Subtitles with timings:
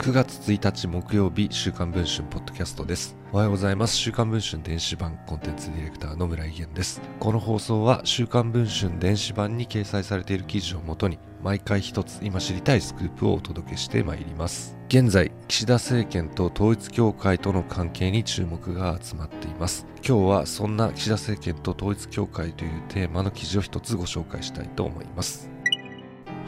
[0.00, 3.14] 9月1日木曜日週刊文春ポッドキャストです。
[3.32, 3.94] おはようございます。
[3.94, 7.02] 週刊文春電子版コンテンツディレクターの村井源です。
[7.18, 14.74] この放送は週刊文春電子版に掲載されている記事をもとに毎回一つ今知りたいスクープをお届けしてまいります。
[14.88, 19.86] 現在岸田政権と統一教会との関係に注目が集まっています。
[19.96, 25.50] 今日はそんな岸田政権と統一教会というテーマの記事を一つご紹介したいと思います。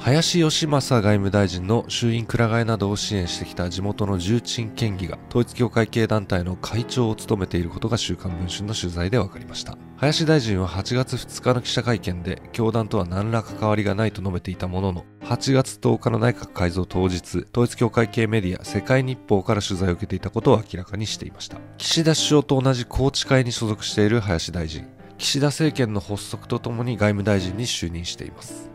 [0.04, 9.78] 林芳正外務大臣の衆院くら替えなどを支援してきた地元の重鎮県議が統一教会系団体の会長を務めていることが週刊文春の取材で分かりました。
[9.98, 21.58] 林大臣は8月2日の記者会見で教団とは何ら関わりがないと述べていたものの8月10日の内閣改造当日統一教会系メディア世界日報から取材を受けていたことを明らかにしていました。
[21.78, 24.84] 岸田首相と同じ宏池会に所属している林大臣。
[25.16, 28.71] 岸田政権の発足とともに外務大臣に就任しています。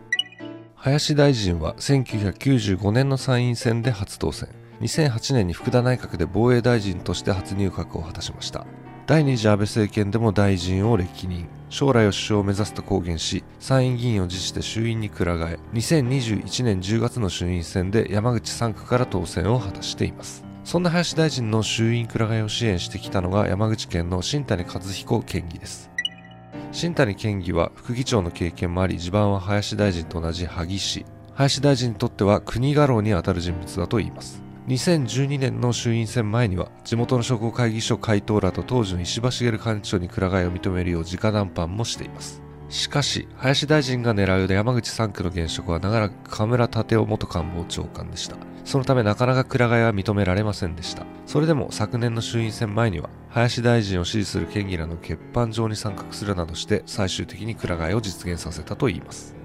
[0.87, 4.47] 林大臣は1995年の参院選で初当選。
[4.79, 8.65] 2008年に福田内閣で防衛大臣として初入閣を果たしました。
[9.05, 11.49] 第二次安倍政権でも大臣を歴任。
[11.69, 15.59] 将来を首相を目指すと公言し参院議員を辞して衆院にくら替え。
[15.73, 20.45] 2021年10月の衆院選で山口3区から当選を果たしています。
[20.63, 25.89] そんな林大臣の衆院くら替えを支援してきたのが山口県の新谷和彦県議です。
[26.71, 34.41] 新谷県議は副議長の経験もあり地盤は林大臣と同じ萩市林大臣にとっては国家老にあたる人物だといいます。
[34.67, 42.41] 2012年の衆院選前には地元の商工会議所会頭らと当時の石破茂幹事長にくら替えを認めるよう直談判もしています。
[42.69, 48.35] しかし林大臣が狙う山口3区の現職は長らく河村立夫元官房長官でした。
[48.65, 51.05] そのためなかなかくら替えは認められませんでした。
[51.25, 59.35] それでも昨年の衆院選前には林大臣を支持する県議らの欠板状に参画するなどして最終的にくら替えを実現させたといいます。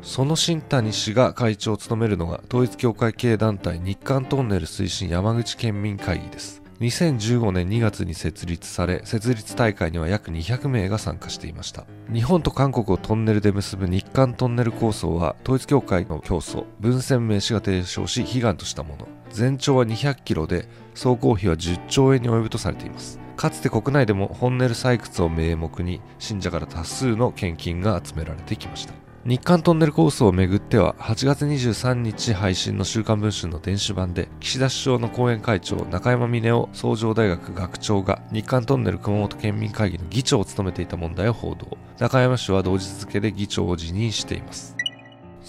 [0.00, 6.62] その新谷氏が会長を務めるのが統一教会系団体日韓トンネル推進山口県民会議です。
[6.78, 11.86] 2015年2月に設立され設立大会には約200名が参加していました。
[12.12, 19.08] 日本と韓国をトンネルで結ぶ日韓トンネル構想は統一教会の教祖文鮮明氏が提唱し悲願としたもの。
[19.30, 23.18] 全長は200キロで総工費は10兆円に及ぶとされています。
[23.36, 28.92] かつて国内でもトンネル採掘を名目に信者から多数の献金が集められてきました。
[29.24, 41.76] 日韓トンネル構想をめぐっては8月23日配信の週刊文春の電子版で岸田首相の後援会長中山峰夫創上大学学長が日韓トンネル熊本県民会議の議長を務めていた問題を報道。
[41.98, 44.74] 中山氏は同日付で議長を辞任しています。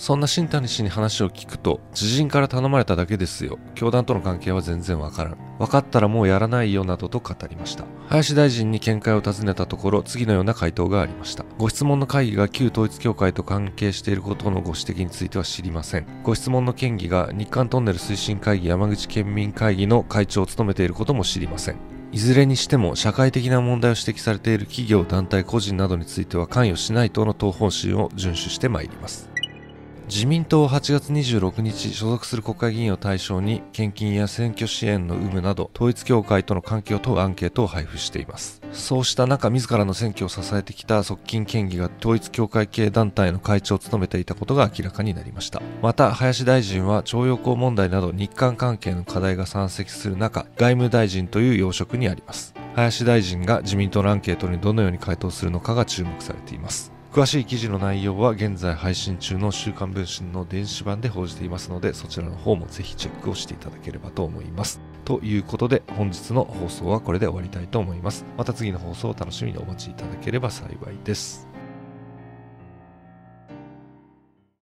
[0.01, 3.59] そんな新谷氏に話を聞くと、知人から頼まれただけですよ。
[3.75, 5.37] 教団との関係は全然わからん。
[5.59, 7.85] 分かったらもうやらないよなどと語りました。
[8.07, 11.45] 林大臣に見解を尋ねたところ、次のような回答がありました。
[11.59, 16.07] ご質問の会議が旧統一教会と関係していることのご指摘については知りません。
[16.23, 21.75] ご質問の県議が日韓トンネル推進会議山口県民会議の会長を務めていることも知りません。
[22.11, 29.30] いずれにしても社会的な問題を指摘されている企業、団体、個人などについては関与しないとの党方針を遵守してまいります。
[30.11, 38.61] 自民党は8月26日所属する国会議員を対象に献金や選挙支援の有無など統一教会との関係を問うアンケートを配布しています。
[38.73, 45.61] そうした中自らの選挙を支えてきた側近県議が統一教会系団体の会長を務めていたことが明らかになりました。
[45.81, 52.53] また林大臣は徴用工問題など日韓関係の課題が山積する中外務大臣という要職にあります。
[52.75, 56.91] 林大臣が自民党のアンケートにどのように回答するのかが注目されています。
[57.11, 64.79] 詳しい記事の内容は現在配信中の週刊文春の電子版で報じていますのでそちらの方もぜひチェックをしていただければと思います。
[65.03, 71.50] ということで本日の放送はこれで終わりたいと思いますまた次の放送を楽しみにお待ちいただければ幸いです。